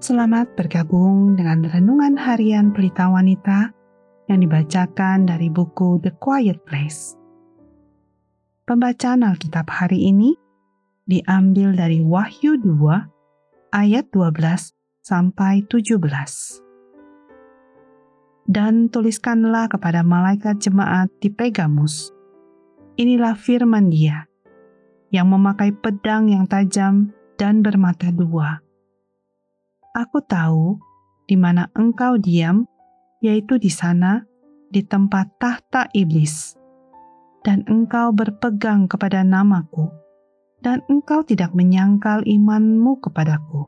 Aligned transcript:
Selamat 0.00 0.56
bergabung 0.56 1.36
dengan 1.36 1.60
Renungan 1.60 2.16
Harian 2.16 2.72
Pelita 2.72 3.12
Wanita 3.12 3.68
yang 4.32 4.40
dibacakan 4.40 5.28
dari 5.28 5.52
buku 5.52 6.00
The 6.00 6.16
Quiet 6.16 6.64
Place. 6.64 7.20
Pembacaan 8.64 9.28
Alkitab 9.28 9.68
hari 9.68 10.08
ini 10.08 10.32
diambil 11.04 11.76
dari 11.76 12.00
Wahyu 12.00 12.56
2 12.56 13.76
ayat 13.76 14.08
12 14.08 14.72
sampai 15.04 15.68
17. 15.68 16.00
Dan 18.48 18.88
tuliskanlah 18.88 19.68
kepada 19.68 20.00
malaikat 20.00 20.64
jemaat 20.64 21.12
di 21.20 21.28
Pegamus. 21.28 22.08
Inilah 22.96 23.36
firman 23.36 23.92
dia 23.92 24.24
yang 25.12 25.28
memakai 25.28 25.76
pedang 25.76 26.32
yang 26.32 26.48
tajam 26.48 27.12
dan 27.36 27.60
bermata 27.60 28.08
dua 28.08 28.64
Aku 29.90 30.22
tahu 30.22 30.78
di 31.26 31.34
mana 31.34 31.66
engkau 31.74 32.14
diam, 32.14 32.62
yaitu 33.18 33.58
di 33.58 33.66
sana, 33.66 34.22
di 34.70 34.86
tempat 34.86 35.34
tahta 35.42 35.90
iblis. 35.90 36.54
Dan 37.42 37.66
engkau 37.66 38.14
berpegang 38.14 38.86
kepada 38.86 39.26
namaku, 39.26 39.90
dan 40.62 40.86
engkau 40.86 41.26
tidak 41.26 41.50
menyangkal 41.58 42.22
imanmu 42.22 43.02
kepadaku. 43.02 43.66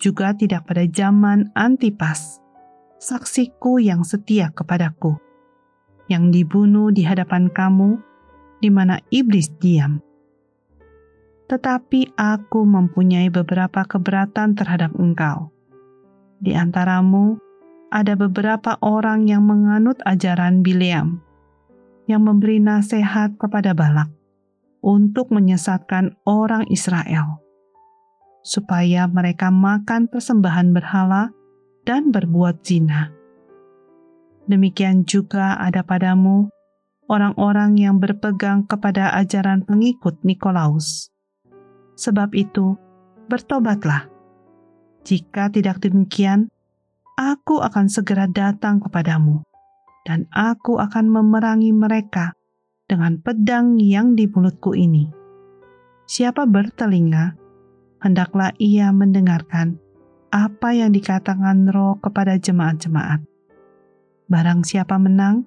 Juga 0.00 0.32
tidak 0.32 0.72
pada 0.72 0.88
zaman 0.88 1.52
Antipas, 1.52 2.40
saksiku 2.96 3.76
yang 3.76 4.08
setia 4.08 4.48
kepadaku, 4.56 5.20
yang 6.08 6.32
dibunuh 6.32 6.88
di 6.88 7.04
hadapan 7.04 7.52
kamu, 7.52 8.00
di 8.64 8.72
mana 8.72 8.96
iblis 9.12 9.52
diam 9.60 10.00
tetapi 11.46 12.10
aku 12.18 12.66
mempunyai 12.66 13.30
beberapa 13.30 13.86
keberatan 13.86 14.58
terhadap 14.58 14.90
engkau. 14.98 15.54
Di 16.42 16.52
antaramu 16.58 17.38
ada 17.94 18.18
beberapa 18.18 18.74
orang 18.82 19.30
yang 19.30 19.46
menganut 19.46 19.96
ajaran 20.02 20.60
Bileam, 20.60 21.22
yang 22.10 22.26
memberi 22.26 22.58
nasihat 22.58 23.38
kepada 23.38 23.72
Balak 23.72 24.10
untuk 24.82 25.30
menyesatkan 25.30 26.18
orang 26.26 26.66
Israel, 26.66 27.38
supaya 28.42 29.06
mereka 29.06 29.54
makan 29.54 30.10
persembahan 30.10 30.74
berhala 30.74 31.30
dan 31.86 32.10
berbuat 32.10 32.66
zina. 32.66 33.14
Demikian 34.50 35.06
juga 35.06 35.58
ada 35.58 35.82
padamu 35.82 36.50
orang-orang 37.06 37.78
yang 37.78 37.98
berpegang 38.02 38.66
kepada 38.66 39.14
ajaran 39.14 39.62
pengikut 39.62 40.22
Nikolaus 40.22 41.15
Sebab 41.96 42.36
itu, 42.36 42.76
bertobatlah. 43.26 44.06
Jika 45.06 45.48
tidak 45.48 45.80
demikian, 45.80 46.52
aku 47.16 47.64
akan 47.64 47.88
segera 47.88 48.28
datang 48.28 48.84
kepadamu, 48.84 49.40
dan 50.04 50.28
aku 50.34 50.76
akan 50.76 51.08
memerangi 51.08 51.72
mereka 51.72 52.36
dengan 52.84 53.16
pedang 53.18 53.80
yang 53.80 54.12
di 54.12 54.28
mulutku 54.28 54.76
ini. 54.76 55.08
Siapa 56.06 56.46
bertelinga, 56.46 57.34
hendaklah 58.04 58.54
ia 58.60 58.92
mendengarkan 58.92 59.80
apa 60.30 60.76
yang 60.76 60.92
dikatakan 60.92 61.66
roh 61.72 61.98
kepada 61.98 62.36
jemaat-jemaat. 62.36 63.24
Barang 64.26 64.66
siapa 64.66 64.98
menang, 64.98 65.46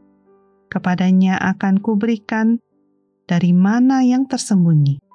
kepadanya 0.71 1.35
akan 1.39 1.83
kuberikan 1.83 2.57
dari 3.27 3.51
mana 3.51 4.01
yang 4.01 4.25
tersembunyi 4.25 5.08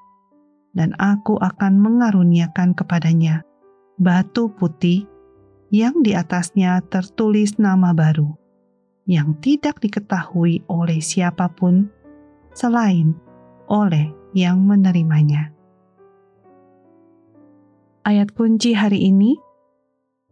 dan 0.75 0.93
aku 0.99 1.39
akan 1.39 1.79
mengaruniakan 1.79 2.75
kepadanya 2.75 3.47
batu 3.95 4.51
putih 4.51 5.07
yang 5.71 6.03
di 6.03 6.15
atasnya 6.15 6.83
tertulis 6.91 7.59
nama 7.59 7.95
baru, 7.95 8.35
yang 9.07 9.39
tidak 9.39 9.79
diketahui 9.79 10.67
oleh 10.67 10.99
siapa 10.99 11.51
pun 11.51 11.91
selain 12.55 13.15
oleh 13.71 14.11
yang 14.35 14.63
menerimanya. 14.63 15.55
Ayat 18.05 18.35
kunci 18.37 18.77
hari 18.77 19.09
ini 19.09 19.39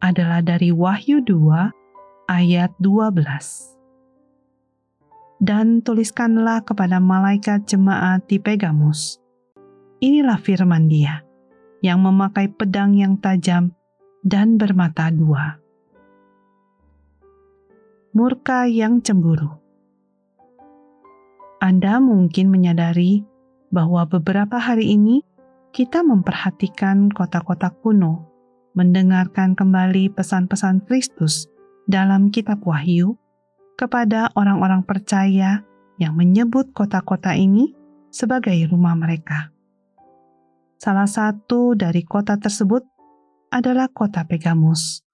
adalah 0.02 0.42
dari 0.42 0.74
Wahyu 0.74 1.22
2 1.24 2.28
ayat 2.28 2.74
12. 2.82 3.78
Dan 5.42 5.82
tuliskanlah 5.82 6.62
kepada 6.62 7.02
malaikat 7.02 7.66
jemaat 7.66 8.26
di 8.30 8.38
Pegamus, 8.38 9.21
Inilah 10.02 10.34
firman 10.42 10.90
Dia 10.90 11.22
yang 11.78 12.02
memakai 12.02 12.50
pedang 12.50 12.98
yang 12.98 13.22
tajam 13.22 13.70
dan 14.26 14.58
bermata 14.58 15.14
dua. 15.14 15.62
Murka 18.10 18.66
yang 18.66 18.98
cemburu. 18.98 19.62
Anda 21.62 22.02
mungkin 22.02 22.50
menyadari 22.50 23.22
bahwa 23.70 24.02
beberapa 24.10 24.58
hari 24.58 24.90
ini 24.90 25.22
kita 25.70 26.02
memperhatikan 26.02 27.06
kota-kota 27.14 27.70
kuno, 27.70 28.26
mendengarkan 28.74 29.54
kembali 29.54 30.10
pesan-pesan 30.18 30.82
Kristus 30.82 31.46
dalam 31.86 32.34
Kitab 32.34 32.66
Wahyu 32.66 33.14
kepada 33.78 34.34
orang-orang 34.34 34.82
percaya 34.82 35.62
yang 36.02 36.18
menyebut 36.18 36.74
kota-kota 36.74 37.38
ini 37.38 37.70
sebagai 38.10 38.66
rumah 38.66 38.98
mereka. 38.98 39.51
Salah 40.82 41.06
satu 41.06 41.78
dari 41.78 42.02
kota 42.02 42.34
tersebut 42.42 42.82
adalah 43.54 43.86
kota 43.86 44.26
Pegamus, 44.26 45.06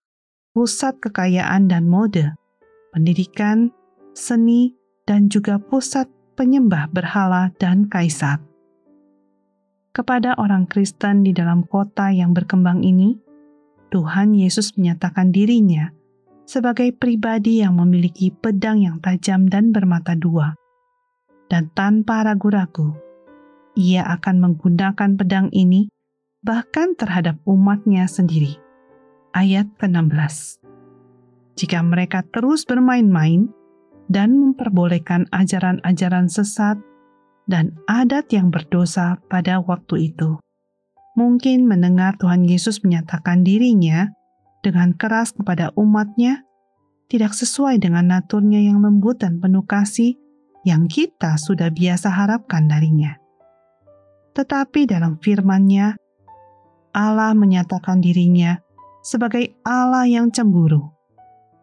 pusat 0.57 0.97
kekayaan 0.97 1.69
dan 1.69 1.85
mode, 1.85 2.25
pendidikan, 2.97 3.69
seni, 4.17 4.73
dan 5.05 5.29
juga 5.29 5.61
pusat 5.61 6.09
penyembah 6.41 6.89
berhala 6.89 7.53
dan 7.61 7.85
kaisar. 7.85 8.41
Kepada 9.93 10.41
orang 10.41 10.65
Kristen 10.65 11.21
di 11.21 11.37
dalam 11.37 11.69
kota 11.69 12.09
yang 12.17 12.33
berkembang 12.33 12.81
ini, 12.81 13.21
Tuhan 13.93 14.33
Yesus 14.33 14.73
menyatakan 14.81 15.37
dirinya 15.37 15.93
sebagai 16.49 16.97
pribadi 16.97 17.61
yang 17.61 17.77
memiliki 17.77 18.33
pedang 18.33 18.81
yang 18.81 19.05
tajam 19.05 19.45
dan 19.53 19.77
bermata 19.77 20.17
dua, 20.17 20.57
dan 21.53 21.69
tanpa 21.77 22.25
ragu-ragu 22.25 23.08
ia 23.79 24.03
akan 24.03 24.43
menggunakan 24.43 25.15
pedang 25.15 25.55
ini 25.55 25.87
bahkan 26.43 26.99
terhadap 26.99 27.39
umatnya 27.47 28.11
sendiri. 28.11 28.59
Ayat 29.31 29.71
ke-16 29.79 30.59
Jika 31.55 31.79
mereka 31.87 32.27
terus 32.27 32.67
bermain-main 32.67 33.55
dan 34.11 34.35
memperbolehkan 34.35 35.31
ajaran-ajaran 35.31 36.27
sesat 36.27 36.83
dan 37.47 37.79
adat 37.87 38.35
yang 38.35 38.51
berdosa 38.51 39.23
pada 39.31 39.63
waktu 39.63 40.11
itu, 40.11 40.43
mungkin 41.15 41.71
mendengar 41.71 42.19
Tuhan 42.19 42.51
Yesus 42.51 42.83
menyatakan 42.83 43.47
dirinya 43.47 44.11
dengan 44.67 44.91
keras 44.99 45.31
kepada 45.31 45.71
umatnya 45.79 46.43
tidak 47.07 47.31
sesuai 47.31 47.79
dengan 47.79 48.11
naturnya 48.11 48.59
yang 48.59 48.83
lembut 48.83 49.23
dan 49.23 49.39
penuh 49.39 49.63
kasih 49.63 50.19
yang 50.67 50.91
kita 50.91 51.39
sudah 51.39 51.71
biasa 51.71 52.11
harapkan 52.11 52.67
darinya 52.67 53.17
tetapi 54.39 54.87
dalam 54.87 55.19
firman-Nya, 55.19 55.99
Allah 56.95 57.35
menyatakan 57.35 57.99
dirinya 57.99 58.63
sebagai 59.03 59.59
Allah 59.67 60.07
yang 60.07 60.31
cemburu. 60.31 60.95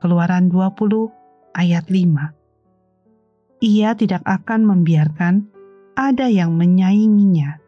Keluaran 0.03 0.52
20 0.52 1.08
ayat 1.56 1.88
5. 1.88 3.64
Ia 3.64 3.96
tidak 3.96 4.28
akan 4.28 4.67
membiarkan 4.67 5.47
ada 5.96 6.28
yang 6.28 6.59
menyainginya. 6.59 7.64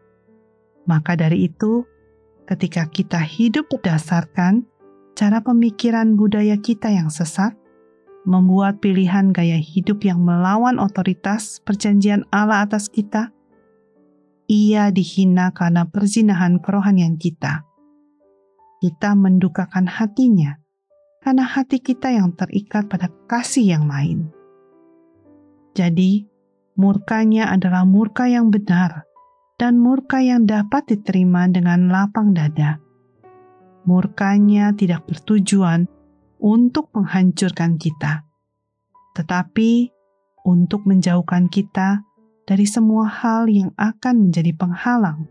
Maka 0.84 1.16
dari 1.16 1.48
itu, 1.48 1.88
ketika 2.44 2.92
kita 2.92 3.24
hidup 3.24 3.72
berdasarkan 3.72 4.68
cara 5.16 5.40
pemikiran 5.40 6.20
budaya 6.20 6.60
kita 6.60 6.92
yang 6.92 7.08
sesat, 7.08 7.56
membuat 8.28 8.84
pilihan 8.84 9.32
gaya 9.32 9.56
hidup 9.56 10.04
yang 10.04 10.20
melawan 10.20 10.76
otoritas 10.84 11.64
perjanjian 11.64 12.28
Allah 12.36 12.68
atas 12.68 12.92
kita, 12.92 13.32
ia 14.48 14.90
dihina 14.96 15.52
karena 15.52 15.84
perzinahan 15.92 16.64
kerohanian 16.64 17.20
kita. 17.20 17.68
Kita 18.80 19.12
mendukakan 19.14 19.92
hatinya 19.92 20.56
karena 21.20 21.44
hati 21.44 21.84
kita 21.84 22.16
yang 22.16 22.32
terikat 22.32 22.88
pada 22.88 23.12
kasih 23.28 23.76
yang 23.76 23.92
lain. 23.92 24.32
Jadi, 25.76 26.24
murkanya 26.80 27.52
adalah 27.52 27.84
murka 27.84 28.32
yang 28.32 28.48
benar 28.48 29.04
dan 29.60 29.76
murka 29.76 30.24
yang 30.24 30.48
dapat 30.48 30.88
diterima 30.88 31.52
dengan 31.52 31.92
lapang 31.92 32.32
dada. 32.32 32.80
Murkanya 33.84 34.72
tidak 34.72 35.04
bertujuan 35.10 35.92
untuk 36.40 36.88
menghancurkan 36.96 37.76
kita, 37.76 38.24
tetapi 39.18 39.92
untuk 40.48 40.88
menjauhkan 40.88 41.52
kita 41.52 42.07
dari 42.48 42.64
semua 42.64 43.12
hal 43.12 43.52
yang 43.52 43.76
akan 43.76 44.32
menjadi 44.32 44.56
penghalang 44.56 45.28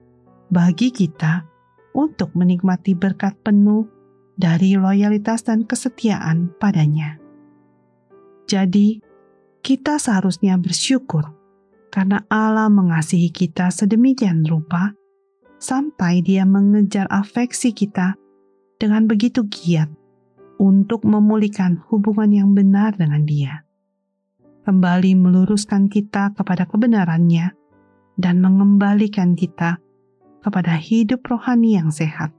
bagi 0.53 0.93
kita 0.93 1.49
untuk 1.97 2.37
menikmati 2.37 2.93
berkat 2.93 3.35
penuh 3.41 3.89
dari 4.37 4.77
loyalitas 4.77 5.43
dan 5.49 5.65
kesetiaan 5.65 6.53
padanya. 6.61 7.17
Jadi, 8.47 9.01
kita 9.65 9.99
seharusnya 9.99 10.55
bersyukur 10.61 11.27
karena 11.91 12.23
Allah 12.31 12.71
mengasihi 12.71 13.35
kita 13.35 13.75
sedemikian 13.75 14.47
rupa 14.47 14.95
sampai 15.59 16.23
Dia 16.23 16.47
mengejar 16.47 17.11
afeksi 17.11 17.75
kita 17.75 18.15
dengan 18.79 19.11
begitu 19.11 19.43
giat 19.51 19.91
untuk 20.62 21.03
memulihkan 21.03 21.83
hubungan 21.91 22.31
yang 22.31 22.51
benar 22.55 22.95
dengan 22.95 23.27
Dia, 23.27 23.66
kembali 24.67 25.15
meluruskan 25.15 25.87
kita 25.87 26.35
kepada 26.35 26.67
kebenarannya, 26.67 27.55
dan 28.19 28.43
mengembalikan 28.43 29.39
kita 29.39 29.79
kepada 30.43 30.75
hidup 30.75 31.23
rohani 31.31 31.79
yang 31.79 31.95
sehat 31.95 32.35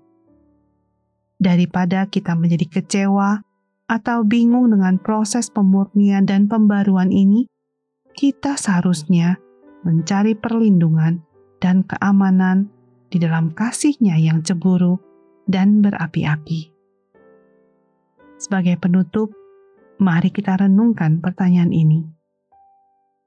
daripada 1.37 2.09
kita 2.09 2.33
menjadi 2.33 2.65
kecewa 2.81 3.45
atau 3.87 4.25
bingung 4.27 4.73
dengan 4.73 4.99
proses 4.99 5.47
pemurnian 5.47 6.27
dan 6.27 6.51
pembaruan 6.51 7.13
ini, 7.13 7.47
kita 8.17 8.59
seharusnya 8.59 9.39
mencari 9.85 10.35
perlindungan 10.35 11.23
dan 11.63 11.85
keamanan 11.87 12.67
di 13.07 13.21
dalam 13.21 13.53
kasihnya 13.55 14.19
yang 14.19 14.43
cemburu 14.43 14.99
dan 15.47 15.79
berapi-api. 15.79 16.75
Sebagai 18.37 18.75
penutup, 18.77 19.31
mari 19.97 20.29
kita 20.29 20.59
renungkan 20.59 21.23
pertanyaan 21.23 21.71
ini. 21.71 22.16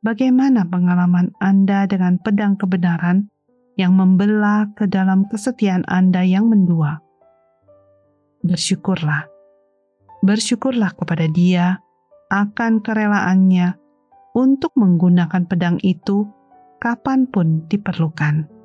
Bagaimana 0.00 0.64
pengalaman 0.64 1.36
Anda 1.40 1.84
dengan 1.84 2.16
pedang 2.20 2.56
kebenaran 2.56 3.28
yang 3.76 3.92
membelah 3.96 4.72
ke 4.72 4.88
dalam 4.88 5.28
kesetiaan 5.28 5.84
Anda 5.88 6.24
yang 6.24 6.48
mendua? 6.48 7.04
bersyukurlah. 8.40 9.28
Bersyukurlah 10.20 10.92
kepada 10.96 11.28
Dia 11.28 11.80
akan 12.28 12.84
kerelaannya 12.84 13.76
untuk 14.36 14.72
menggunakan 14.76 15.48
pedang 15.48 15.80
itu 15.82 16.28
kapan 16.78 17.26
pun 17.28 17.66
diperlukan. 17.66 18.59